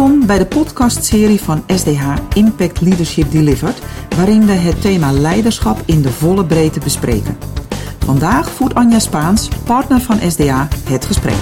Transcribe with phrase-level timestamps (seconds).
[0.00, 3.78] Welkom bij de podcastserie van SDH Impact Leadership Delivered,
[4.16, 7.38] waarin we het thema leiderschap in de volle breedte bespreken.
[7.98, 11.34] Vandaag voert Anja Spaans, partner van SDH, het gesprek.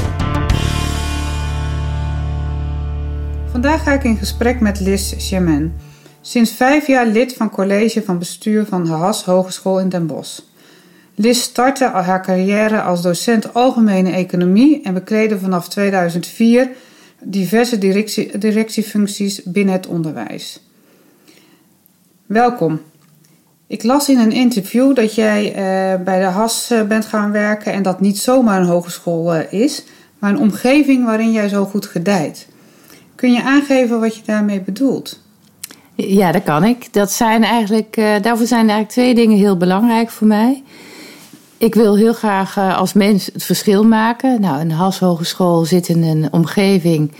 [3.50, 5.74] Vandaag ga ik in gesprek met Liz Germain.
[6.20, 10.40] Sinds vijf jaar lid van college van bestuur van de Haas Hogeschool in Den Bosch.
[11.14, 16.68] Liz startte haar carrière als docent algemene economie en bekleedde vanaf 2004
[17.22, 20.60] diverse directie, directiefuncties binnen het onderwijs.
[22.26, 22.80] Welkom.
[23.66, 27.72] Ik las in een interview dat jij uh, bij de HAS uh, bent gaan werken
[27.72, 29.84] en dat niet zomaar een hogeschool uh, is,
[30.18, 32.48] maar een omgeving waarin jij zo goed gedijt.
[33.14, 35.20] Kun je aangeven wat je daarmee bedoelt?
[35.94, 36.92] Ja, dat kan ik.
[36.92, 40.62] Dat zijn eigenlijk, daarvoor zijn eigenlijk twee dingen heel belangrijk voor mij.
[41.58, 44.40] Ik wil heel graag uh, als mens het verschil maken.
[44.40, 47.12] Nou, een Has Hogeschool zit in een omgeving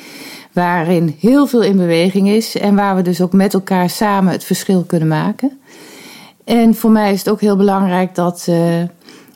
[0.52, 4.45] waarin heel veel in beweging is en waar we dus ook met elkaar samen het
[4.45, 5.59] verschil kunnen maken.
[6.45, 8.80] En voor mij is het ook heel belangrijk dat uh,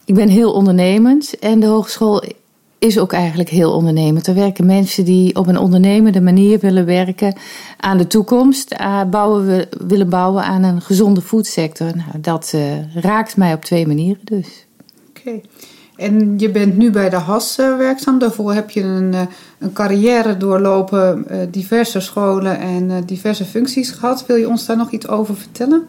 [0.04, 2.22] ik ben heel ondernemend en de hogeschool
[2.78, 4.27] is ook eigenlijk heel ondernemend.
[4.27, 7.36] Er werken mensen die op een ondernemende manier willen werken
[7.77, 11.86] aan de toekomst, uh, bouwen we, willen bouwen aan een gezonde foodsector.
[11.96, 12.55] Nou, dat
[12.94, 14.66] raakt mij op twee manieren dus.
[15.96, 18.18] En je bent nu bij de HAS uh, werkzaam.
[18.18, 19.20] Daarvoor heb je een, uh,
[19.58, 24.26] een carrière doorlopen, uh, diverse scholen en diverse functies gehad.
[24.26, 25.86] Wil je ons daar nog iets over vertellen?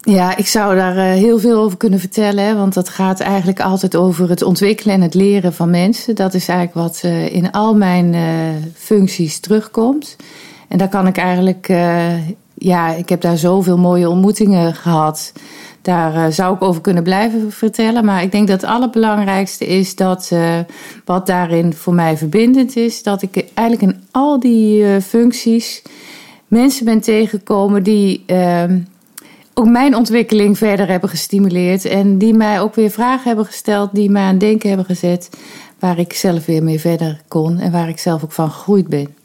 [0.00, 2.56] Ja, ik zou daar heel veel over kunnen vertellen.
[2.56, 6.14] Want dat gaat eigenlijk altijd over het ontwikkelen en het leren van mensen.
[6.14, 8.14] Dat is eigenlijk wat in al mijn
[8.74, 10.16] functies terugkomt.
[10.68, 11.66] En daar kan ik eigenlijk...
[12.54, 15.32] ja, ik heb daar zoveel mooie ontmoetingen gehad...
[15.82, 18.04] Daar uh, zou ik over kunnen blijven vertellen.
[18.04, 20.58] Maar ik denk dat het allerbelangrijkste is dat uh,
[21.04, 25.82] wat daarin voor mij verbindend is, dat ik eigenlijk in al die uh, functies
[26.50, 28.78] mensen ben tegengekomen die ehm,
[29.54, 31.84] ook mijn ontwikkeling verder hebben gestimuleerd.
[31.84, 35.30] En die mij ook weer vragen hebben gesteld, die mij aan denken hebben gezet.
[35.78, 39.19] Waar ik zelf weer mee verder kon en waar ik zelf ook van gegroeid ben.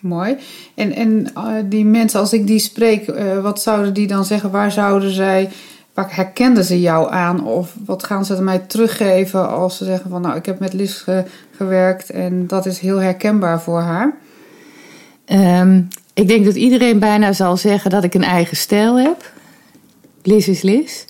[0.00, 0.36] Mooi.
[0.74, 4.50] En, en uh, die mensen, als ik die spreek, uh, wat zouden die dan zeggen?
[4.50, 5.50] Waar zouden zij,
[5.94, 7.44] waar herkenden ze jou aan?
[7.44, 11.02] Of wat gaan ze mij teruggeven als ze zeggen van, nou, ik heb met Liz
[11.02, 11.24] ge
[11.56, 14.16] gewerkt en dat is heel herkenbaar voor haar?
[15.26, 19.32] Um, ik denk dat iedereen bijna zal zeggen dat ik een eigen stijl heb.
[20.22, 21.04] Liz is Liz.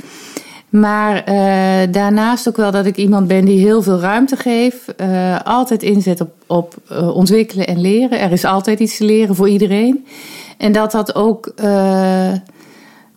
[0.68, 4.94] Maar uh, daarnaast ook wel dat ik iemand ben die heel veel ruimte geeft.
[5.00, 8.20] Uh, altijd inzet op, op uh, ontwikkelen en leren.
[8.20, 10.06] Er is altijd iets te leren voor iedereen.
[10.58, 11.54] En dat dat ook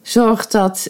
[0.02, 0.90] zorgt dat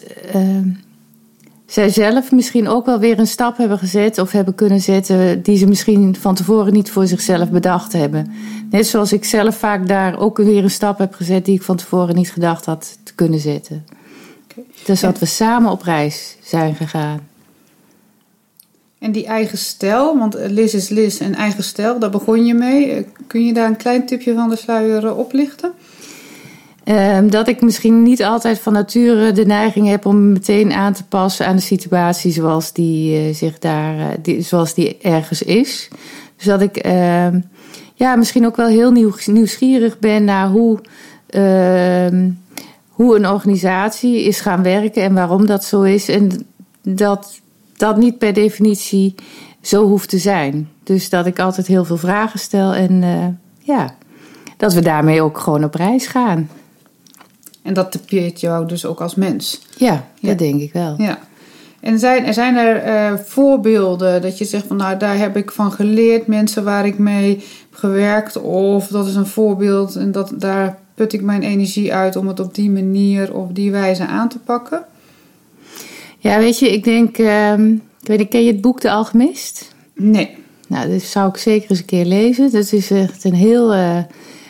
[1.66, 5.56] zij zelf misschien ook wel weer een stap hebben gezet of hebben kunnen zetten die
[5.56, 8.32] ze misschien van tevoren niet voor zichzelf bedacht hebben.
[8.70, 11.76] Net zoals ik zelf vaak daar ook weer een stap heb gezet die ik van
[11.76, 13.84] tevoren niet gedacht had te kunnen zetten.
[14.84, 17.28] Dus dat we samen op reis zijn gegaan.
[18.98, 23.06] En die eigen stijl, want Liz is Liz en eigen stijl, daar begon je mee.
[23.26, 25.72] Kun je daar een klein tipje van de sluier eh, oplichten?
[26.84, 30.92] Um, dat ik misschien niet altijd van nature de neiging heb om me meteen aan
[30.92, 35.42] te passen aan de situatie zoals die, uh, zich daar, uh, die, zoals die ergens
[35.42, 35.88] is.
[36.36, 37.26] Dus dat ik uh,
[37.94, 40.78] ja, misschien ook wel heel nieuw, nieuwsgierig ben naar hoe
[41.26, 42.30] ehm,
[43.00, 46.08] hoe een organisatie is gaan werken en waarom dat zo is.
[46.08, 46.46] En
[46.82, 47.40] dat
[47.76, 49.14] dat niet per definitie
[49.60, 50.68] zo hoeft te zijn.
[50.82, 53.26] Dus dat ik altijd heel veel vragen stel en uh,
[53.58, 53.94] ja,
[54.56, 56.50] dat we daarmee ook gewoon op reis gaan.
[57.62, 59.60] En dat typeert jou dus ook als mens?
[59.76, 60.28] Ja, ja.
[60.28, 60.94] dat denk ik wel.
[60.98, 61.18] Ja.
[61.80, 65.72] En zijn, zijn er uh, voorbeelden dat je zegt van nou daar heb ik van
[65.72, 70.78] geleerd, mensen waar ik mee heb gewerkt, of dat is een voorbeeld en dat daar
[71.00, 74.38] put ik mijn energie uit om het op die manier of die wijze aan te
[74.38, 74.84] pakken?
[76.18, 79.74] Ja, weet je, ik denk, uh, ik weet niet, ken je het boek De Alchemist?
[79.94, 80.36] Nee.
[80.66, 82.52] Nou, dat zou ik zeker eens een keer lezen.
[82.52, 83.98] Dat is echt een heel uh,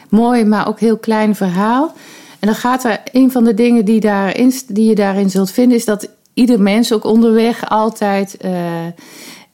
[0.08, 1.92] mooi, maar ook heel klein verhaal.
[2.38, 5.76] En dan gaat er, een van de dingen die, daarin, die je daarin zult vinden,
[5.76, 8.50] is dat ieder mens ook onderweg altijd uh,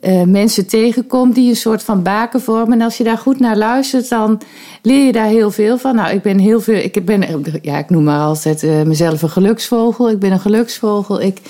[0.06, 2.78] uh, mensen tegenkomt die een soort van baken vormen.
[2.78, 4.40] En als je daar goed naar luistert, dan
[4.82, 5.94] leer je daar heel veel van.
[5.94, 6.74] Nou, ik ben heel veel.
[6.76, 7.24] Ik ben,
[7.62, 10.10] ja, ik noem maar altijd uh, mezelf een geluksvogel.
[10.10, 11.20] Ik ben een geluksvogel.
[11.20, 11.40] Ik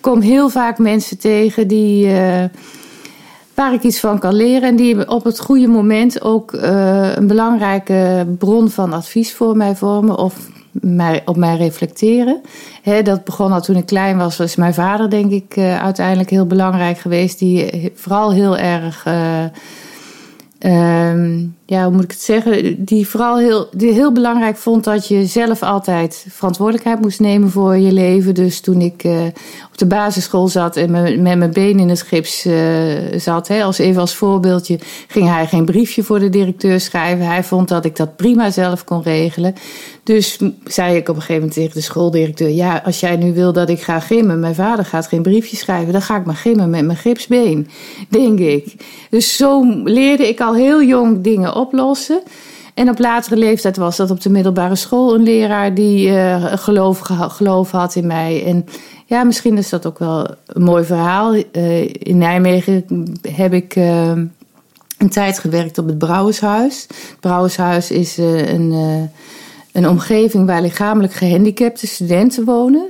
[0.00, 2.06] kom heel vaak mensen tegen die.
[2.06, 2.44] Uh,
[3.54, 8.26] waar ik iets van kan leren en die op het goede moment ook een belangrijke
[8.38, 10.34] bron van advies voor mij vormen of
[11.24, 12.40] op mij reflecteren.
[13.02, 14.36] Dat begon al toen ik klein was.
[14.36, 17.38] Was mijn vader, denk ik, uh, uiteindelijk heel belangrijk geweest.
[17.38, 19.06] Die vooral heel erg.
[19.06, 19.44] Uh,
[21.10, 22.84] um, ja, hoe moet ik het zeggen?
[22.84, 27.76] Die vooral heel, die heel belangrijk vond dat je zelf altijd verantwoordelijkheid moest nemen voor
[27.76, 28.34] je leven.
[28.34, 29.24] Dus toen ik uh,
[29.70, 32.54] op de basisschool zat en met, mijn been in het gips uh,
[33.16, 34.78] zat, hè, als even als voorbeeldje,
[35.08, 37.26] ging hij geen briefje voor de directeur schrijven.
[37.26, 39.54] Hij vond dat ik dat prima zelf kon regelen.
[40.02, 43.52] Dus zei ik op een gegeven moment tegen de schooldirecteur: Ja, als jij nu wil
[43.52, 46.70] dat ik ga gimmen, mijn vader gaat geen briefje schrijven, dan ga ik maar gimmen
[46.70, 47.68] met mijn gipsbeen,
[48.08, 48.74] denk ik.
[49.10, 52.22] Dus zo leerde ik al heel jong dingen oplossen.
[52.74, 56.98] En op latere leeftijd was dat op de middelbare school een leraar die uh, geloof,
[57.28, 58.44] geloof had in mij.
[58.44, 58.66] En
[59.06, 61.34] ja, misschien is dat ook wel een mooi verhaal.
[61.34, 61.44] Uh,
[61.84, 62.84] in Nijmegen
[63.28, 64.08] heb ik uh,
[64.98, 66.86] een tijd gewerkt op het Brouwershuis.
[66.88, 68.72] Het Brouwershuis is een
[69.74, 72.86] een omgeving waar lichamelijk gehandicapte studenten wonen.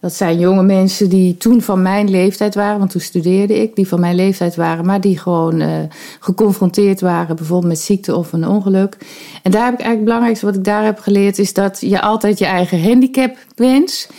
[0.00, 3.88] Dat zijn jonge mensen die toen van mijn leeftijd waren, want toen studeerde ik, die
[3.88, 5.68] van mijn leeftijd waren, maar die gewoon uh,
[6.20, 8.96] geconfronteerd waren, bijvoorbeeld met ziekte of een ongeluk.
[9.42, 12.00] En daar heb ik eigenlijk het belangrijkste wat ik daar heb geleerd, is dat je
[12.00, 14.10] altijd je eigen handicap bent.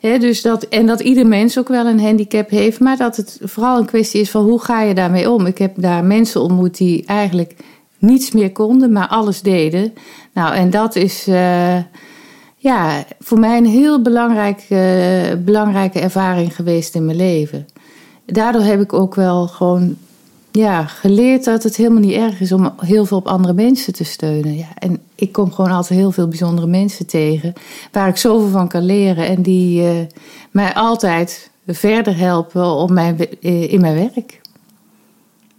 [0.00, 3.78] dus dat, en dat ieder mens ook wel een handicap heeft, maar dat het vooral
[3.78, 5.46] een kwestie is van hoe ga je daarmee om.
[5.46, 7.54] Ik heb daar mensen ontmoet die eigenlijk
[7.98, 9.94] niets meer konden, maar alles deden.
[10.32, 11.76] Nou, en dat is uh,
[12.64, 17.66] ja, voor mij een heel belangrijk, uh, belangrijke ervaring geweest in mijn leven.
[18.26, 19.96] Daardoor heb ik ook wel gewoon
[20.50, 24.04] ja, geleerd dat het helemaal niet erg is om heel veel op andere mensen te
[24.04, 24.56] steunen.
[24.56, 27.52] Ja, en ik kom gewoon altijd heel veel bijzondere mensen tegen
[27.92, 29.90] waar ik zoveel van kan leren en die uh,
[30.50, 34.40] mij altijd verder helpen op mijn, in mijn werk.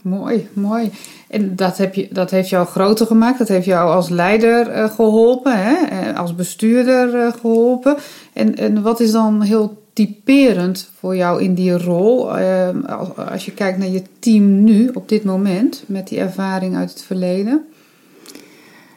[0.06, 0.92] Mooi, mooi.
[1.30, 3.38] En dat, heb je, dat heeft jou groter gemaakt.
[3.38, 5.74] Dat heeft jou als leider uh, geholpen, hè?
[5.74, 7.98] Eh, als bestuurder uh, geholpen.
[8.34, 12.32] En, en wat is dan heel typerend voor jou in die rol?
[12.88, 16.90] Als, als, je kijkt naar je team nu, op dit moment, met die ervaring uit
[16.90, 17.66] het verleden.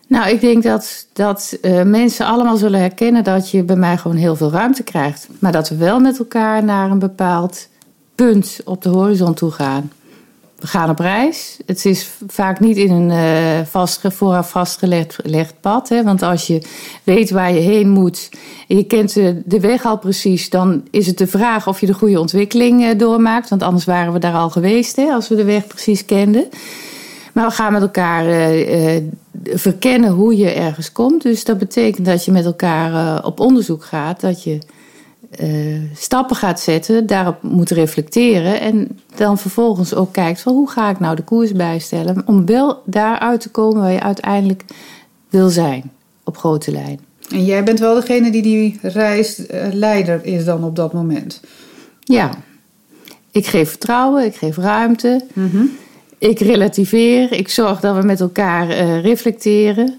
[0.06, 4.36] Nou, ik denk dat, dat mensen allemaal zullen herkennen dat je bij mij gewoon heel
[4.36, 5.28] veel ruimte krijgt.
[5.38, 7.68] Maar dat we wel met elkaar naar een bepaald
[8.14, 9.90] punt op de horizon toe gaan
[10.58, 11.56] we gaan op reis.
[11.66, 15.88] Het is vaak niet in een uh, vast, vooraf vastgelegd pad.
[15.88, 16.02] Hè?
[16.02, 16.62] Want als je
[17.04, 18.28] weet waar je heen moet
[18.68, 19.14] en je kent
[19.44, 22.98] de, weg al precies, dan is het de vraag of je de goede ontwikkeling uh,
[22.98, 23.48] doormaakt.
[23.48, 26.48] Want anders waren we daar al geweest hè, als we de weg precies kenden.
[27.32, 28.96] Maar we gaan met elkaar uh,
[29.44, 31.22] verkennen hoe je ergens komt.
[31.22, 34.20] Dus dat betekent dat je met elkaar op onderzoek gaat.
[34.20, 34.58] Dat je
[35.40, 40.90] uh, stappen gaat zetten, daarop moet reflecteren en dan vervolgens ook kijkt van hoe ga
[40.90, 44.64] ik nou de koers bijstellen om wel daaruit te komen waar je uiteindelijk
[45.28, 45.90] wil zijn
[46.24, 47.00] op grote lijn.
[47.30, 51.40] En jij bent wel degene die die reisleider is dan op dat moment?
[52.00, 52.30] Ja,
[53.30, 55.70] ik geef vertrouwen, ik geef ruimte, mm -hmm.
[56.18, 59.94] ik relativeer, ik zorg dat we met elkaar uh, reflecteren.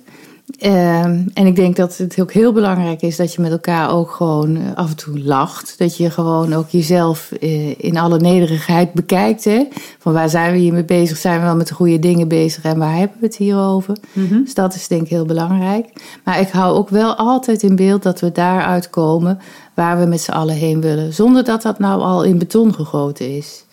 [0.58, 4.12] Ehm, en ik denk dat het ook heel belangrijk is dat je met elkaar ook
[4.12, 5.76] gewoon eh, af en toe lacht.
[5.78, 9.44] Dat je gewoon ook jezelf uh, in alle nederigheid bekijkt.
[9.44, 9.68] Hè?
[10.00, 11.18] Van waar zijn we hiermee bezig?
[11.18, 13.98] Zijn we wel met de goede dingen bezig en waar hebben we het hier over?
[14.14, 15.88] Mm Dus dat is denk ik heel belangrijk.
[16.24, 19.40] Maar ik hou ook wel altijd in beeld dat we daaruit komen
[19.74, 21.14] waar we met z'n allen heen willen.
[21.14, 23.66] Zonder dat dat nou al in beton gegoten is.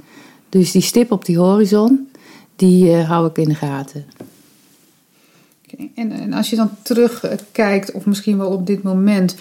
[0.49, 2.09] Dus die stip op die horizon,
[2.57, 4.05] die uh, hou ik in de gaten.
[5.95, 9.37] En, en, als je dan terugkijkt, of misschien wel op dit moment,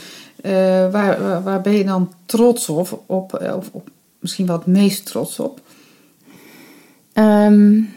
[0.46, 0.52] uh,
[0.92, 3.04] waar, waar, ben je dan trots op?
[3.40, 3.72] eh, of,
[4.20, 5.62] misschien wel het meest trots op?
[7.14, 7.94] Um,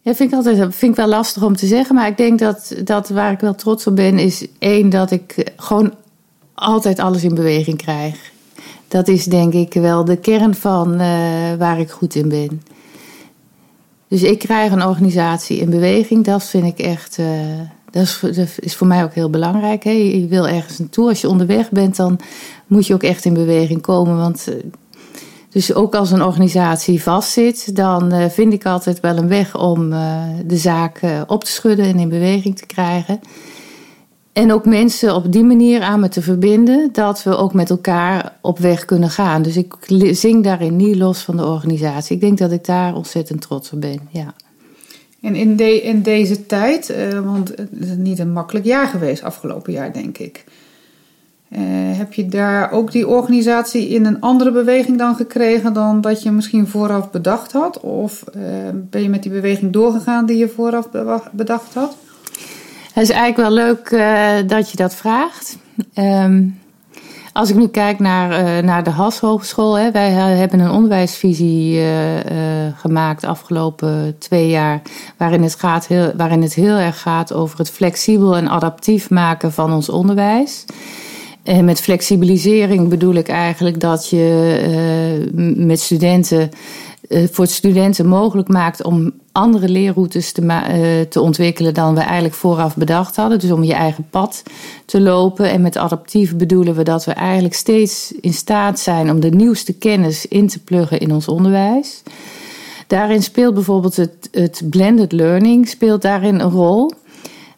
[0.00, 1.94] ja, vind ik altijd vind ik wel lastig om te zeggen.
[1.94, 5.52] Maar ik denk dat, dat waar ik wel trots op ben, is één dat ik
[5.56, 5.94] gewoon
[6.54, 8.32] altijd alles in beweging krijg.
[8.88, 12.62] Dat is denk ik wel de kern van uh, waar ik goed in ben.
[14.14, 16.24] Dus ik krijg een organisatie in beweging.
[16.24, 17.18] Dat vind ik echt.
[17.18, 17.26] Uh,
[17.90, 19.84] dat, is, is, voor mij ook heel belangrijk.
[19.84, 19.90] Hè?
[19.90, 21.08] Je wil ergens naartoe.
[21.08, 22.20] Als je onderweg bent, dan
[22.66, 24.16] moet je ook echt in beweging komen.
[24.16, 24.46] Want.
[24.48, 24.54] Uh,
[25.50, 29.90] dus ook als een organisatie vastzit, dan uh, vind ik altijd wel een weg om
[30.46, 33.20] de zaak op te schudden en in beweging te krijgen.
[34.34, 38.36] En ook mensen op die manier aan me te verbinden, dat we ook met elkaar
[38.40, 39.42] op weg kunnen gaan.
[39.42, 39.74] Dus ik
[40.12, 42.14] zing daarin niet los van de organisatie.
[42.14, 44.00] Ik denk dat ik daar ontzettend trots op ben.
[44.10, 44.34] Ja.
[45.20, 49.72] En in, in deze tijd, uh, want het is niet een makkelijk jaar geweest afgelopen
[49.72, 50.44] jaar, denk ik.
[51.48, 51.60] Uh,
[51.98, 56.30] heb je daar ook die organisatie in een andere beweging dan gekregen dan dat je
[56.30, 57.80] misschien vooraf bedacht had?
[57.80, 60.88] Of uh, ben je met die beweging doorgegaan die je vooraf
[61.32, 61.96] bedacht had?
[62.94, 65.58] Het is eigenlijk wel leuk uh, dat je dat vraagt.
[65.94, 66.58] Um,
[67.32, 71.80] als ik nu kijk naar, uh, naar de Has Hogeschool, hè, wij hebben een onderwijsvisie
[71.80, 71.86] uh,
[72.76, 74.82] gemaakt afgelopen twee jaar,
[75.16, 79.52] waarin het, gaat heel, waarin het heel erg gaat over het flexibel en adaptief maken
[79.52, 80.64] van ons onderwijs.
[81.42, 86.50] En met flexibilisering bedoel ik eigenlijk dat je met studenten
[87.08, 92.76] voor studenten mogelijk maakt om andere leerroutes te, uh, te ontwikkelen dan we eigenlijk vooraf
[92.76, 93.38] bedacht hadden.
[93.38, 94.42] Dus om je eigen pad
[94.84, 95.50] te lopen.
[95.50, 99.72] En met adaptief bedoelen we dat we eigenlijk steeds in staat zijn om de nieuwste
[99.72, 102.02] kennis in te pluggen in ons onderwijs.
[102.86, 106.92] Daarin speelt bijvoorbeeld het, het blended learning speelt daarin een rol.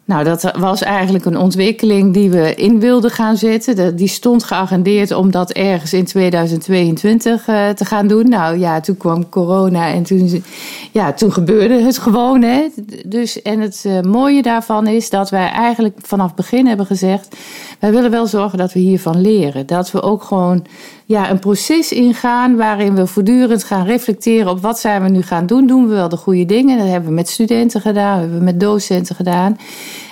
[0.07, 3.95] Nou, dat was eigenlijk een ontwikkeling die we in wilden gaan zetten.
[3.95, 8.29] Die stond geagendeerd om dat ergens in 2022 uh, te gaan doen.
[8.29, 10.43] Nou ja, toen kwam corona en toen,
[10.91, 12.41] ja, toen gebeurde het gewoon.
[12.41, 12.67] Hè.
[13.05, 17.35] Dus, en het uh, mooie daarvan is dat wij eigenlijk vanaf het begin hebben gezegd...
[17.79, 19.65] wij willen wel zorgen dat we hiervan leren.
[19.65, 20.65] Dat we ook gewoon
[21.05, 25.45] ja, een proces ingaan waarin we voortdurend gaan reflecteren op wat zijn we nu gaan
[25.45, 25.67] doen.
[25.67, 26.77] Doen we wel de goede dingen?
[26.77, 29.57] Dat hebben we met studenten gedaan, hebben we met docenten gedaan.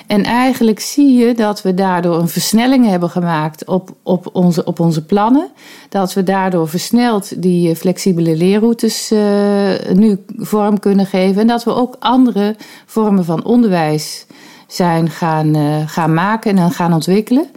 [0.07, 4.79] En eigenlijk zie je dat we daardoor een versnelling hebben gemaakt op, op, onze, op
[4.79, 5.49] onze plannen.
[5.89, 9.19] Dat we daardoor versneld die flexibele leerroutes uh,
[9.93, 11.41] nu vorm kunnen geven.
[11.41, 12.55] En dat we ook andere
[12.85, 14.25] vormen van onderwijs
[14.75, 17.47] zijn gaan, uh, gaan maken en gaan ontwikkelen.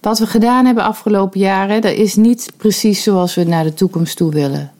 [0.00, 4.16] Wat we gedaan hebben afgelopen jaren, dat is niet precies zoals we naar de toekomst
[4.16, 4.70] toe willen.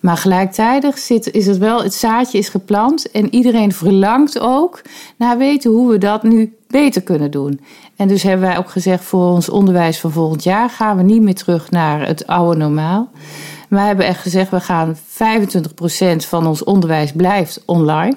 [0.00, 4.82] Maar gelijktijdig zit, is het wel, het zaadje is geplant en iedereen verlangt ook
[5.16, 7.60] naar weten hoe we dat nu beter kunnen doen.
[7.96, 11.22] En dus hebben wij ook gezegd voor ons onderwijs van volgend jaar gaan we niet
[11.22, 13.10] meer terug naar het oude normaal.
[13.68, 15.00] Wij hebben echt gezegd we gaan 25%
[16.16, 18.16] van ons onderwijs blijft online.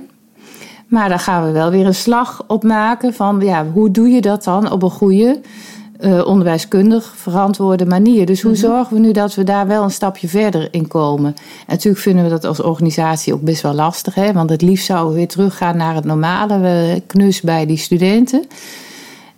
[0.92, 4.22] Maar daar gaan we wel weer een slag op maken van ja, hoe doe je
[4.22, 5.40] dat dan op een goede
[6.00, 8.26] uh, onderwijskundig verantwoorde manier.
[8.26, 8.60] Dus hoe mhm.
[8.60, 11.36] zorgen we nu dat we daar wel een stapje verder in komen?
[11.36, 14.34] En natuurlijk vinden we dat als organisatie ook best wel lastig, hè?
[14.34, 18.46] want het liefst zouden we weer teruggaan naar het normale, we knus bij die studenten.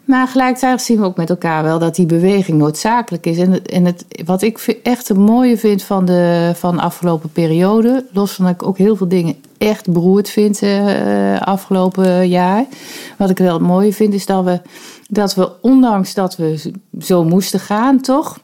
[0.05, 3.37] Maar gelijktijdig zien we ook met elkaar wel dat die beweging noodzakelijk is.
[3.37, 8.31] En, en het, wat ik echt het mooie vind van de, van afgelopen periode, los
[8.31, 12.65] van dat ik ook heel veel dingen echt beroerd vind uh, afgelopen jaar.
[13.17, 14.61] Wat ik wel het mooie vind is dat we,
[15.09, 18.39] dat we, ondanks dat we zo moesten gaan, toch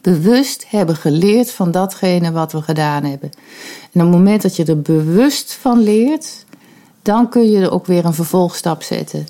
[0.00, 3.30] bewust hebben geleerd van datgene wat we gedaan hebben.
[3.92, 6.44] En op het moment dat je er bewust van leert,
[7.02, 9.26] dan kun je er ook weer een vervolgstap zetten.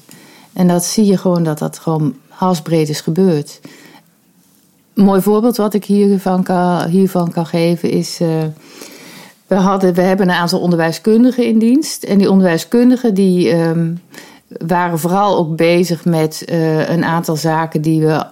[0.54, 3.61] En dat zie je gewoon dat dat gewoon halsbreed is gebeurd.
[4.94, 8.20] Een mooi voorbeeld wat ik hiervan kan, hiervan kan geven is.
[8.20, 8.28] Uh,
[9.46, 12.02] we, hadden, we hebben een aantal onderwijskundigen in dienst.
[12.02, 14.00] En die onderwijskundigen die, um,
[14.58, 18.25] waren vooral ook bezig met uh, een aantal zaken die we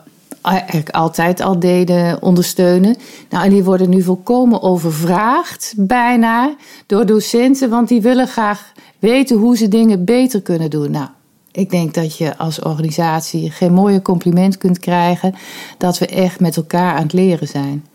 [0.42, 2.96] eigenlijk altijd al deden ondersteunen.
[3.30, 6.54] Nou, en die worden nu volkomen overvraagd, bijna,
[6.86, 10.90] door docenten, want die willen graag weten hoe ze dingen beter kunnen doen.
[10.90, 11.06] Nou,
[11.52, 15.34] ik denk dat je als organisatie geen mooier compliment kunt krijgen
[15.78, 17.86] dat we echt met elkaar aan het leren zijn.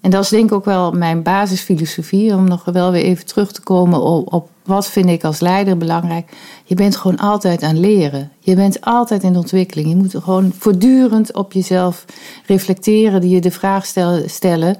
[0.00, 3.52] En dat is denk ik ook wel mijn basisfilosofie, om nog wel weer even terug
[3.52, 6.32] te komen op, op wat vind ik als leider belangrijk.
[6.64, 8.30] Je bent gewoon altijd aan leren.
[8.38, 9.88] Je bent altijd in ontwikkeling.
[9.88, 12.04] Je moet gewoon voortdurend op jezelf
[12.46, 13.86] reflecteren, die je de vraag
[14.26, 14.76] stellen: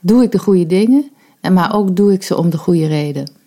[0.00, 1.10] doe ik de goede dingen?
[1.52, 3.39] Maar ook doe ik ze om de goede reden.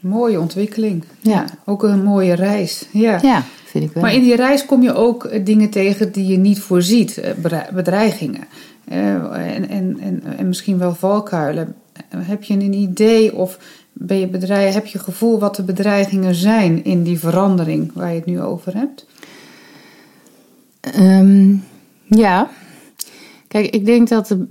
[0.00, 1.04] Mooie ontwikkeling.
[1.20, 1.44] Ja.
[1.64, 2.88] Ook een mooie reis.
[2.92, 3.18] Ja.
[3.22, 4.02] ja, vind ik wel.
[4.02, 7.32] Maar in die reis kom je ook eh, dingen tegen die je niet voorziet, eh,
[7.72, 8.44] bedreigingen.
[8.84, 9.14] Eh,
[9.54, 11.74] en, en, en, en misschien wel valkuilen.
[12.16, 13.58] Heb je een idee of
[13.92, 18.16] ben je bedrijf, heb je gevoel wat de bedreigingen zijn in die verandering waar je
[18.16, 19.06] het nu over hebt?
[20.98, 21.64] Um,
[22.04, 22.50] ja.
[23.48, 24.26] Kijk, ik denk dat.
[24.26, 24.46] De,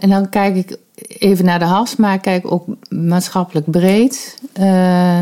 [0.00, 4.38] en dan kijk ik even naar de has, maar kijk ook maatschappelijk breed.
[4.60, 5.18] Uh,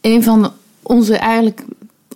[0.00, 0.52] een van
[0.82, 1.64] onze eigenlijk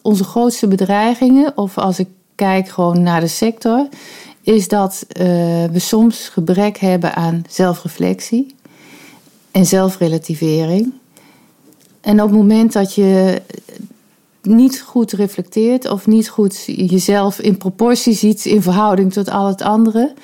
[0.02, 3.88] onze grootste bedreigingen, of als ik kijk gewoon naar de sector,
[4.42, 5.24] is dat uh,
[5.64, 8.54] we soms gebrek hebben aan zelfreflectie
[9.50, 10.92] en zelfrelativering.
[12.00, 13.42] En op het moment dat je
[14.42, 19.62] niet goed reflecteert of niet goed jezelf in proportie ziet in verhouding tot al het
[19.62, 20.14] andere,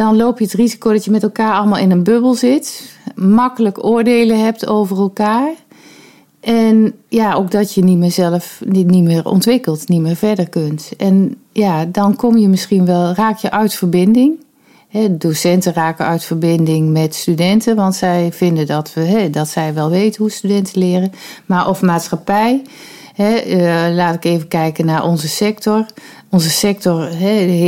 [0.00, 3.84] dan loop je het risico dat je met elkaar allemaal in een bubbel zit, makkelijk
[3.84, 5.50] oordelen hebt over elkaar.
[6.40, 10.48] En ja, ook dat je niet meer zelf niet, niet meer ontwikkelt, niet meer verder
[10.48, 10.90] kunt.
[10.96, 14.44] En ja, dan kom je misschien wel, raak je uit verbinding.
[15.10, 20.22] docenten raken uit verbinding met studenten, want zij vinden dat, we, dat zij wel weten
[20.22, 21.12] hoe studenten leren.
[21.46, 22.62] Maar of maatschappij
[23.94, 25.86] laat ik even kijken naar onze sector.
[26.30, 27.08] Onze sector,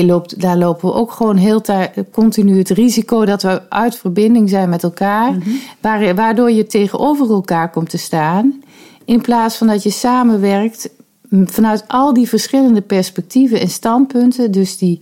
[0.04, 4.48] loopt, daar lopen we ook gewoon heel tijd, continu het risico dat we uit verbinding
[4.48, 5.32] zijn met elkaar.
[5.32, 6.14] Mhm.
[6.14, 8.62] Waardoor je tegenover elkaar komt te staan.
[9.04, 10.90] In plaats van dat je samenwerkt
[11.30, 14.50] vanuit al die verschillende perspectieven en standpunten.
[14.50, 15.00] Dus die,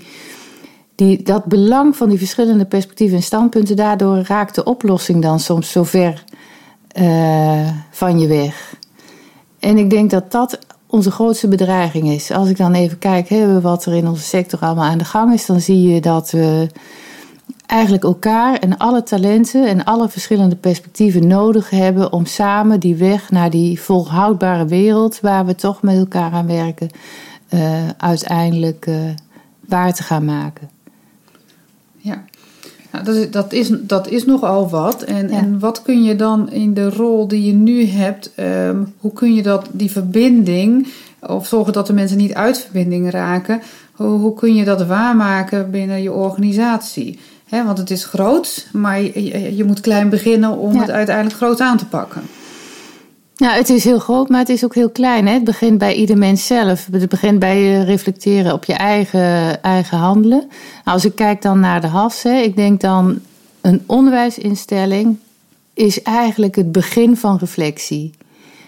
[0.95, 5.71] die, dat belang van die verschillende perspectieven en standpunten, daardoor raakt de oplossing dan soms
[5.71, 6.25] zo ver
[6.99, 8.79] uh, van je weg.
[9.61, 12.31] En ik denk dat dat onze grootste bedreiging is.
[12.31, 15.33] Als ik dan even kijk hè, wat er in onze sector allemaal aan de gang
[15.33, 16.69] is, dan zie je dat we
[17.67, 23.31] eigenlijk elkaar en alle talenten en alle verschillende perspectieven nodig hebben om samen die weg
[23.31, 26.91] naar die volhoudbare wereld, waar we toch met elkaar aan werken,
[27.55, 28.97] uh, uiteindelijk uh,
[29.69, 30.71] waar te gaan maken.
[32.93, 35.03] Nou, dat, is, dat, is, dat is nogal wat.
[35.03, 39.13] En, en wat kun je dan in de rol die je nu hebt, um, hoe
[39.13, 40.89] kun je dat, die verbinding,
[41.21, 43.61] of zorgen dat de mensen niet uit verbinding raken,
[43.93, 47.19] hoe, hoe kun je dat waarmaken binnen je organisatie?
[47.49, 51.61] He, want het is groot, maar je, je moet klein beginnen om het uiteindelijk groot
[51.61, 52.23] aan te pakken.
[53.41, 55.27] Ja, het is heel groot, maar het is ook heel klein.
[55.27, 55.33] Hè?
[55.33, 56.89] Het begint bij ieder mens zelf.
[56.93, 60.39] Het begint bij reflecteren op je eigen, eigen handelen.
[60.39, 60.51] Nou,
[60.85, 63.19] als ik kijk dan naar de HAS, hè, ik denk dan
[63.61, 65.19] een onderwijsinstelling
[65.75, 68.11] is eigenlijk het begin van reflectie.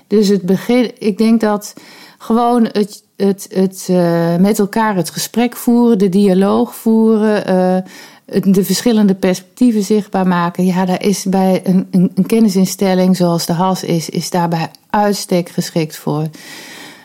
[0.07, 1.75] Dus het begin, ik denk dat
[2.23, 8.65] gewoon het, het, het uh, met elkaar het gesprek voeren, de dialoog voeren, uh, de
[8.65, 10.65] verschillende perspectieven zichtbaar maken.
[10.65, 14.71] Ja, daar is bij een, een, een kennisinstelling zoals de HAS is, is daar bij
[14.91, 16.29] uitstek geschikt voor.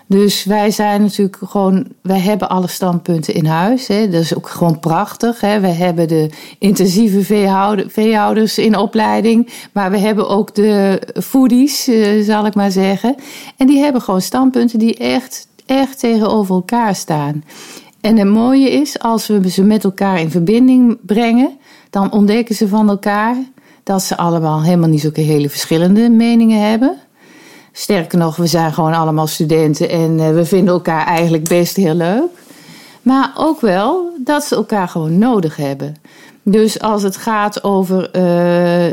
[0.10, 3.88] Dus wij zijn natuurlijk gewoon, wij hebben alle standpunten in huis.
[3.88, 4.10] Hè.
[4.10, 5.42] Dat is ook gewoon prachtig.
[5.42, 5.60] Hè.
[5.60, 12.24] We hebben de intensieve veehouder, veehouders in opleiding, maar we hebben ook de foodies, eh,
[12.24, 13.16] zal ik maar zeggen.
[13.58, 17.44] En die hebben gewoon standpunten die echt, echt tegenover elkaar staan.
[18.02, 21.58] En het mooie is, als we ze met elkaar in verbinding brengen,
[21.90, 23.36] dan ontdekken ze van elkaar
[23.84, 26.98] dat ze allemaal helemaal niet zulke hele verschillende meningen hebben.
[27.80, 31.94] Sterker nog, we zijn gewoon allemaal studenten en eh, we vinden elkaar eigenlijk best heel
[31.94, 32.30] leuk.
[33.02, 35.96] Maar ook wel dat ze elkaar gewoon nodig hebben.
[36.44, 38.90] Dus als het gaat over, uh,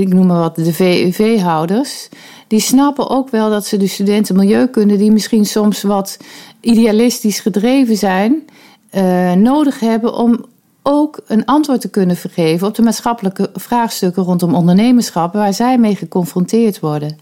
[0.00, 2.08] ik noem maar wat, de VUV-houders,
[2.46, 6.16] die snappen ook wel dat ze de studenten milieukunde, die misschien soms wat
[6.60, 8.44] idealistisch gedreven zijn,
[8.92, 10.44] uh, nodig hebben om
[10.82, 15.96] ook een antwoord te kunnen geven op de maatschappelijke vraagstukken rondom ondernemerschap waar zij mee
[15.96, 17.18] geconfronteerd worden.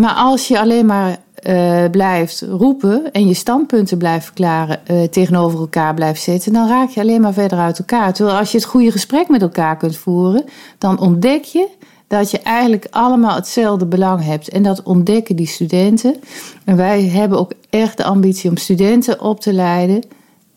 [0.00, 5.58] Maar als je alleen maar uh, blijft roepen en je standpunten blijft verklaren, uh, tegenover
[5.58, 8.12] elkaar blijft zitten, dan raak je alleen maar verder uit elkaar.
[8.12, 10.44] Terwijl als je het goede gesprek met elkaar kunt voeren,
[10.78, 11.68] dan ontdek je
[12.06, 14.48] dat je eigenlijk allemaal hetzelfde belang hebt.
[14.48, 16.16] En dat ontdekken die studenten.
[16.64, 20.02] En wij hebben ook echt de ambitie om studenten op te leiden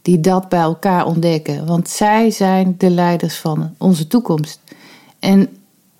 [0.01, 1.65] die dat bij elkaar ontdekken.
[1.65, 4.59] Want zij zijn de leiders van onze toekomst.
[5.19, 5.49] En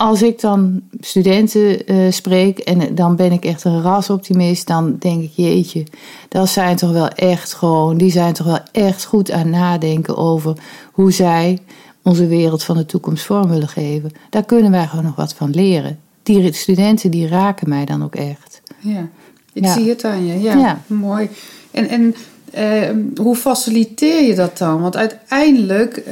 [0.04, 5.24] als ik dan studenten uh, spreek en dan ben ik echt een rasoptimist, dan denk
[5.24, 5.84] ik, jeetje,
[6.30, 10.58] dat zijn toch wel echt gewoon, die zijn toch wel echt goed aan nadenken over
[10.92, 11.60] hoe zij
[12.02, 14.12] onze wereld van de toekomst vorm willen geven.
[14.30, 16.00] Daar kunnen wij gewoon nog wat van leren.
[16.24, 18.62] Die studenten die raken mij dan ook echt.
[18.80, 19.08] Ja,
[19.54, 20.42] ik zie het aan je.
[20.42, 20.82] Ja, ja.
[20.88, 21.30] mooi.
[21.72, 22.16] En, en
[22.58, 24.82] uh, hoe faciliteer je dat dan?
[24.82, 26.04] Want uiteindelijk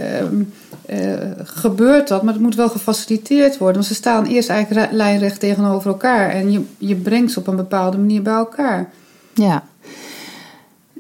[0.90, 0.98] uh,
[1.44, 3.76] gebeurt dat, maar het moet wel gefaciliteerd worden.
[3.76, 7.56] Want ze staan eerst eigenlijk lijnrecht tegenover elkaar en je, je brengt ze op een
[7.56, 8.90] bepaalde manier bij elkaar.
[9.34, 9.64] Ja,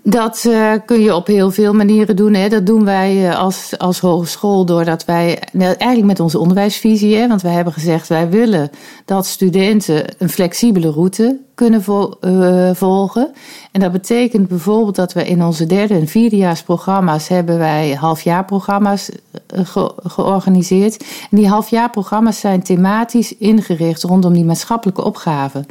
[0.03, 2.33] dat uh, kun je op heel veel manieren doen.
[2.33, 2.49] Hè.
[2.49, 7.41] Dat doen wij uh, als, als hogeschool doordat wij, eigenlijk met onze onderwijsvisie, hè, want
[7.41, 8.69] wij hebben gezegd wij willen
[9.05, 11.83] dat studenten een flexibele route kunnen
[12.21, 13.31] uh, volgen.
[13.71, 19.09] En dat betekent bijvoorbeeld dat we in onze derde en vierdejaarsprogramma's hebben wij halfjaarprogramma's
[19.47, 20.97] ge georganiseerd.
[21.31, 25.65] En die halfjaarprogramma's zijn thematisch ingericht rondom die maatschappelijke opgaven.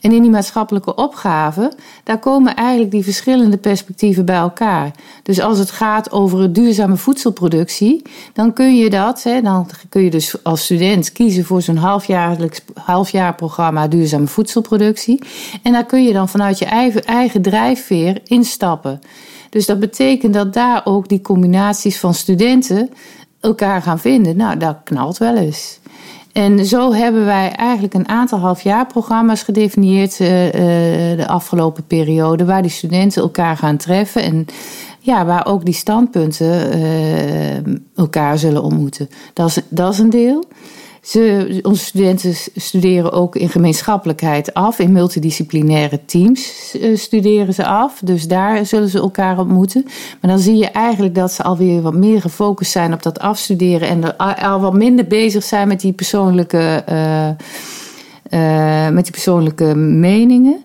[0.00, 1.72] En in die maatschappelijke opgaven,
[2.04, 4.90] daar komen eigenlijk die verschillende perspectieven bij elkaar.
[5.22, 10.10] Dus als het gaat over duurzame voedselproductie, dan kun je dat, hè, dan kun je
[10.10, 15.24] dus als student kiezen voor zo'n halfjaarlijks halfjaarprogramma duurzame voedselproductie.
[15.62, 19.00] En daar kun je dan vanuit je eigen, eigen drijfveer instappen.
[19.50, 22.90] Dus dat betekent dat daar ook die combinaties van studenten
[23.40, 24.36] elkaar gaan vinden.
[24.36, 25.78] Nou, dat knalt wel eens.
[26.32, 30.28] En zo hebben wij eigenlijk een aantal halfjaarprogramma's gedefinieerd uh,
[31.16, 34.46] de afgelopen periode, waar die studenten elkaar gaan treffen en
[35.00, 37.56] ja, waar ook die standpunten uh,
[37.96, 39.08] elkaar zullen ontmoeten.
[39.32, 40.44] Dat is, dat is een deel.
[41.06, 44.78] Ze, onze studenten studeren ook in gemeenschappelijkheid af.
[44.78, 48.00] In multidisciplinaire teams uh, studeren ze af.
[48.04, 49.82] Dus daar zullen ze elkaar ontmoeten.
[50.20, 53.88] Maar dan zie je eigenlijk dat ze alweer wat meer gefocust zijn op dat afstuderen.
[53.88, 57.28] En al wat minder bezig zijn met die persoonlijke, uh,
[58.30, 60.64] uh, met die persoonlijke meningen.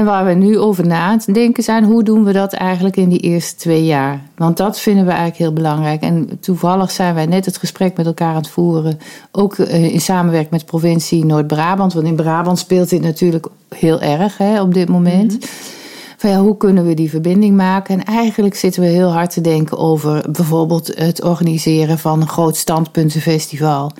[0.00, 3.08] En waar we nu over na het denken zijn, hoe doen we dat eigenlijk in
[3.08, 4.22] die eerste twee jaar?
[4.36, 6.02] Want dat vinden we eigenlijk heel belangrijk.
[6.02, 8.98] En toevallig zijn wij net het gesprek met elkaar aan het voeren,
[9.32, 11.92] ook eh, in samenwerking met de provincie Noord-Brabant.
[11.92, 15.32] Want in Brabant speelt dit natuurlijk heel erg hè, op dit moment.
[15.32, 15.46] Mhm.
[16.16, 17.98] Van ja, hoe kunnen we die verbinding maken?
[17.98, 22.56] En eigenlijk zitten we heel hard te denken over bijvoorbeeld het organiseren van een groot
[22.56, 23.90] standpuntenfestival.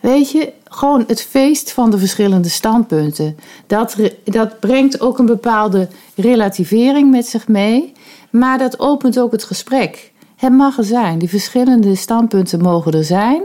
[0.00, 3.36] Weet je, gewoon het feest van de verschillende standpunten.
[3.66, 7.92] Dat, dat brengt ook een bepaalde relativering met zich mee,
[8.30, 10.12] maar dat opent ook het gesprek.
[10.36, 13.42] Het mag er zijn, die verschillende standpunten mogen er zijn.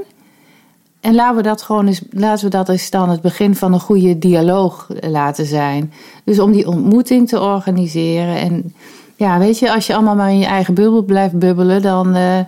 [0.99, 3.79] En laten we dat gewoon eens, laten we dat eens dan het begin van een
[3.79, 5.93] goede dialoog laten zijn.
[6.23, 8.35] Dus om die ontmoeting te organiseren.
[8.35, 8.73] En
[9.15, 12.39] ja, weet je, als je allemaal maar in je eigen bubbel blijft bubbelen, dan uh,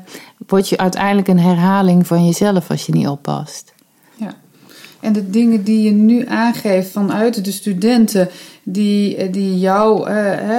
[0.47, 3.75] word je uiteindelijk een herhaling van jezelf als je niet oppast.
[4.99, 8.29] En de dingen die je nu aangeeft vanuit de studenten
[8.63, 10.15] die, eh, die jou uh,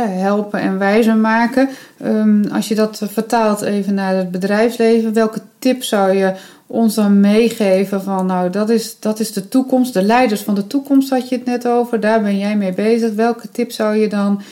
[0.07, 1.68] helpen en wijzer maken.
[2.05, 6.35] Um, als je dat vertaalt even naar het bedrijfsleven, welke tip zou je
[6.66, 10.66] ons dan meegeven van nou dat is, dat is de toekomst, de leiders van de
[10.66, 13.14] toekomst had je het net over, daar ben jij mee bezig.
[13.14, 14.42] Welke tip zou je dan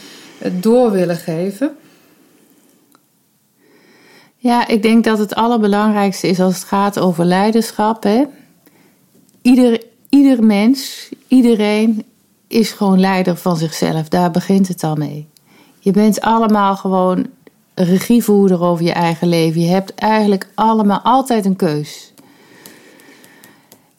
[0.60, 1.76] door willen geven?
[4.36, 8.02] Ja, ik denk dat het allerbelangrijkste is als het gaat over leiderschap.
[8.02, 8.24] Hè?
[9.46, 12.04] Ieder, ieder mens, iedereen
[12.48, 14.08] is gewoon leider van zichzelf.
[14.08, 15.26] Daar begint het al mee.
[15.78, 17.26] Je bent allemaal gewoon
[17.74, 19.60] regievoerder over je eigen leven.
[19.60, 22.12] Je hebt eigenlijk allemaal altijd een keus.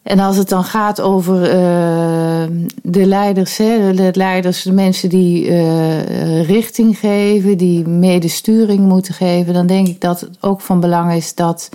[0.02, 2.44] En als het dan gaat over uh,
[2.82, 9.54] de leiders, hè, de leiders, de mensen die uh, richting geven, die medesturing moeten geven,
[9.54, 11.68] dan denk ik dat het ook van belang is dat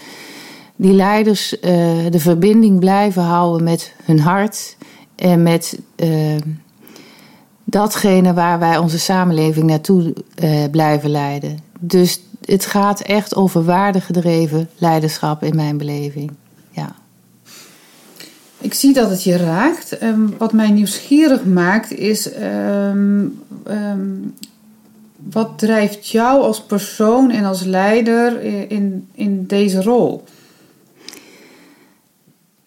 [0.84, 1.62] die leiders uh,
[2.10, 4.76] de verbinding blijven houden met hun hart
[5.15, 6.36] en met uh,
[7.63, 11.60] datgene waar wij onze samenleving naartoe uh, blijven leiden.
[11.80, 16.32] Dus het gaat echt over waardegedreven leiderschap in mijn beleving.
[16.69, 16.96] Ja.
[18.58, 20.04] Ik zie dat het je raakt.
[20.04, 22.30] Um, wat mij nieuwsgierig maakt is.
[22.36, 24.34] Um, um,
[25.15, 28.41] wat drijft jou als persoon en als leider
[28.72, 30.24] in, in deze rol?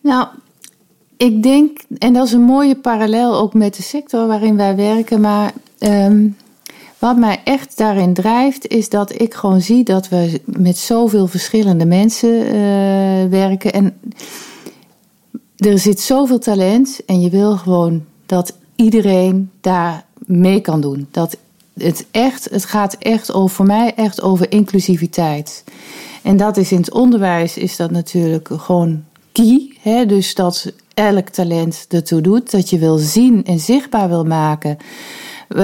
[0.06, 0.26] Nou,
[1.16, 5.20] ik denk, en dat is een mooie parallel ook met de sector waarin wij werken,
[5.20, 6.36] maar um,
[6.98, 11.86] wat mij echt daarin drijft, is dat ik gewoon zie dat we met zoveel verschillende
[11.86, 12.50] mensen uh,
[13.30, 13.72] werken.
[13.72, 13.98] En
[15.56, 21.08] er zit zoveel talent en je wil gewoon dat iedereen daar mee kan doen.
[21.10, 21.36] Dat
[21.74, 25.64] het echt, het gaat echt over, voor mij echt over inclusiviteit.
[26.22, 29.04] En dat is in het onderwijs is dat natuurlijk gewoon
[29.80, 30.06] Hè?
[30.06, 32.50] Dus dat elk talent ertoe doet.
[32.50, 34.76] Dat je wil zien en zichtbaar wil maken
[35.48, 35.58] uh,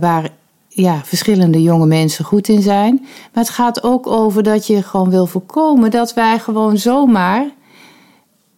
[0.00, 0.30] waar
[0.68, 2.98] ja, verschillende jonge mensen goed in zijn.
[3.02, 7.50] Maar het gaat ook over dat je gewoon wil voorkomen dat wij gewoon zomaar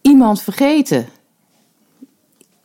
[0.01, 1.07] iemand vergeten.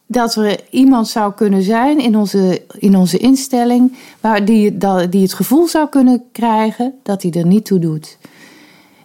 [0.07, 4.79] Dat er iemand zou kunnen zijn in onze, in onze instelling waar die,
[5.09, 8.19] die het gevoel zou kunnen krijgen dat hij er niet toe doet.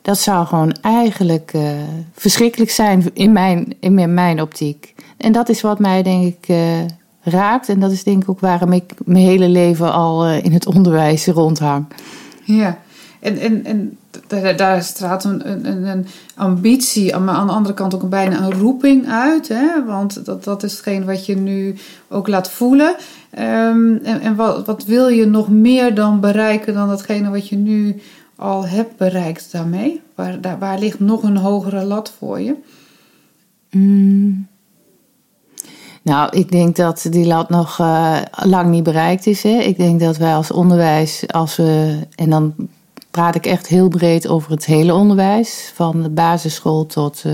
[0.02, 1.72] Dat zou gewoon eigenlijk uh,
[2.14, 4.96] verschrikkelijk zijn in mijn, in mijn optiek.
[5.18, 6.58] En dat is wat mij denk ik uh,
[7.22, 7.70] raakt.
[7.70, 10.66] En dat is denk ik ook waarom ik mijn hele leven al uh, in het
[10.66, 11.86] onderwijs rondhang.
[12.44, 12.78] Ja,
[13.20, 18.10] en, en, en daar, daar straalt een, een, ambitie, maar aan de andere kant ook
[18.10, 19.48] bijna een roeping uit.
[19.48, 19.86] Hè?
[19.86, 21.76] Want dat, dat is hetgeen wat je nu
[22.10, 22.96] ook laat voelen.
[23.40, 27.56] Um, en en wat, wat wil je nog meer dan bereiken dan datgene wat je
[27.56, 28.02] nu
[28.40, 30.02] al hebt bereikt daarmee?
[30.16, 32.56] Waar, daar, waar ligt nog een hogere lat voor je?
[33.72, 34.48] Mm.
[36.02, 39.44] Nou, ik denk dat die lat nog uh, lang niet bereikt is.
[39.44, 39.58] Hè.
[39.58, 42.54] Ik denk dat wij als onderwijs, als we, en dan
[43.12, 47.34] praat ik echt heel breed over het hele onderwijs, van de basisschool tot uh,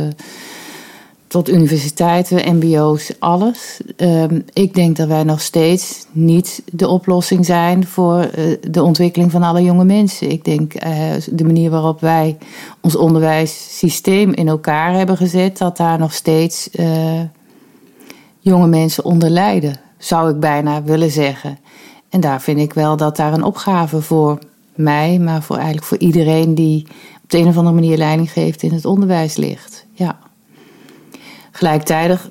[1.35, 3.81] tot universiteiten, MBO's, alles.
[3.97, 9.31] Um, ik denk dat wij nog steeds niet de oplossing zijn voor uh, de ontwikkeling
[9.31, 10.31] van alle jonge mensen.
[10.31, 10.91] Ik denk uh,
[11.31, 12.37] de manier waarop wij
[12.81, 17.21] ons onderwijssysteem in elkaar hebben gezet, dat daar nog steeds uh,
[18.39, 21.59] jonge mensen onder lijden, zou ik bijna willen zeggen.
[22.09, 24.39] En daar vind ik wel dat daar een opgave voor
[24.75, 26.87] mij, maar voor eigenlijk voor iedereen die
[27.23, 29.74] op de een of andere manier leiding geeft in het onderwijs ligt.
[31.55, 32.29] Gelijktijdig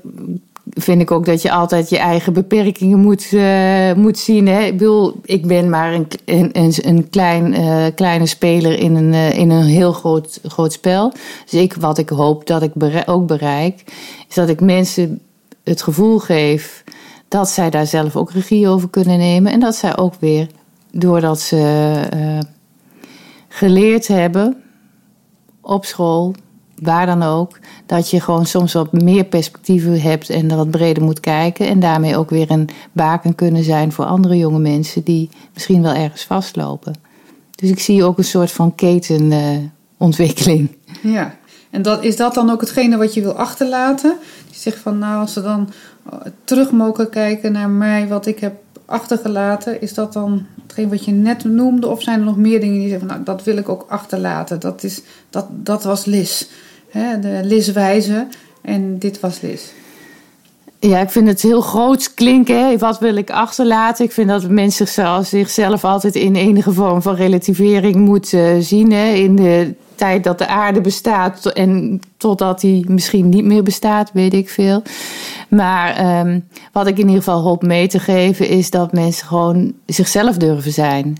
[0.70, 4.46] vind ik ook dat je altijd je eigen beperkingen moet, uh, moet zien.
[4.46, 4.62] Hè?
[4.62, 9.38] Ik bedoel, ik ben maar een, een, een klein, uh, kleine speler in een, uh,
[9.38, 11.12] in een heel groot, groot spel.
[11.50, 12.72] Dus wat ik hoop dat ik
[13.06, 13.84] ook bereik,
[14.28, 15.20] is dat ik mensen
[15.62, 16.84] het gevoel geef
[17.28, 19.52] dat zij daar zelf ook regie over kunnen nemen.
[19.52, 20.46] En dat zij ook weer,
[20.90, 21.92] doordat ze
[23.48, 24.62] geleerd hebben
[25.60, 26.34] op school,
[26.82, 31.02] waar dan ook, dat je gewoon soms wat meer perspectieven hebt en er wat breder
[31.02, 31.66] moet kijken.
[31.66, 35.94] En daarmee ook weer een baken kunnen zijn voor andere jonge mensen die misschien wel
[35.94, 36.94] ergens vastlopen.
[37.50, 40.76] Dus ik zie ook een soort van ketenontwikkeling.
[41.02, 41.34] ja,
[41.70, 44.16] en dat, is dat dan ook hetgene wat je wil achterlaten?
[44.50, 45.70] Je zegt van nou, als ze dan
[46.10, 51.04] eh, terug mogen kijken naar mij, wat ik heb achtergelaten, is dat dan hetgeen wat
[51.04, 51.88] je net noemde?
[51.88, 54.60] Of zijn er nog meer dingen die zegt van nou, dat wil ik ook achterlaten?
[54.60, 56.48] Dat, is, dat, dat was Lis.
[56.90, 58.26] Hè, de Liswijze.
[58.60, 59.72] En dit was Lis.
[60.86, 62.66] Ja, ik vind het heel groot klinken.
[62.66, 62.78] Hè?
[62.78, 64.04] Wat wil ik achterlaten?
[64.04, 68.92] Ik vind dat mensen zichzelf, zichzelf altijd in enige vorm van relativering moeten zien.
[68.92, 69.12] Hè?
[69.12, 74.34] In de tijd dat de aarde bestaat en totdat die misschien niet meer bestaat, weet
[74.34, 74.82] ik veel.
[75.48, 79.72] Maar um, wat ik in ieder geval hoop mee te geven is dat mensen gewoon
[79.86, 81.16] zichzelf durven zijn.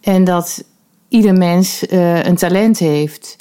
[0.00, 0.64] En dat
[1.08, 3.36] ieder mens uh, een talent heeft.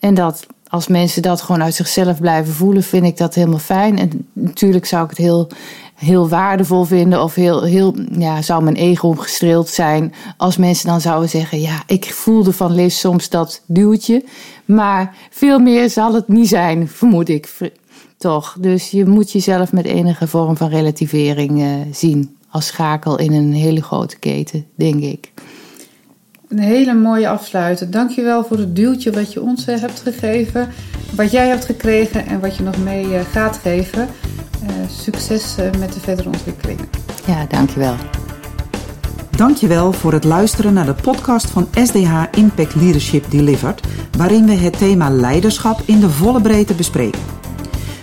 [0.00, 3.98] En dat als mensen dat gewoon uit zichzelf blijven voelen, vind ik dat helemaal fijn.
[3.98, 5.48] En natuurlijk zou ik het heel,
[5.94, 11.00] heel waardevol vinden of heel, heel, ja, zou mijn ego gestreeld zijn als mensen dan
[11.00, 14.24] zouden zeggen: Ja, ik voelde van Liz soms dat duwtje.
[14.64, 17.70] Maar veel meer zal het niet zijn, vermoed ik
[18.16, 18.56] toch.
[18.60, 23.52] Dus je moet jezelf met enige vorm van relativering uh, zien als schakel in een
[23.52, 25.32] hele grote keten, denk ik.
[26.52, 27.90] Een hele mooie afsluiter.
[27.90, 30.68] Dankjewel voor het duwtje wat je ons eh, hebt gegeven,
[31.14, 34.08] wat jij hebt gekregen en wat je nog mee eh, gaat geven.
[34.62, 36.88] Uh, succes met de verdere ontwikkelingen.
[37.26, 37.94] Ja, dankjewel.
[39.30, 43.80] Dankjewel voor het luisteren naar de podcast van SDH Impact Leadership Delivered,
[44.18, 47.20] waarin we het thema leiderschap in de volle breedte bespreken.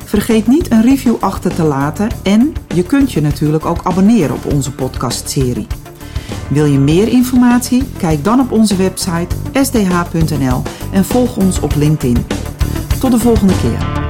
[0.06, 4.54] Vergeet niet een review achter te laten en je kunt je natuurlijk ook abonneren op
[4.54, 5.68] onze podcastserie.
[6.50, 7.84] Wil je meer informatie?
[7.98, 10.62] Kijk dan op onze website sdh.nl
[10.92, 12.26] en volg ons op LinkedIn.
[13.00, 14.08] Tot de volgende keer.